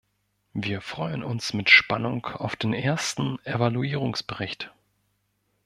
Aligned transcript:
Wir 0.55 0.81
freuen 0.81 1.21
uns 1.21 1.53
mit 1.53 1.69
Spannung 1.69 2.25
auf 2.25 2.55
den 2.55 2.73
ersten 2.73 3.37
Evaluierungsbericht. 3.45 4.73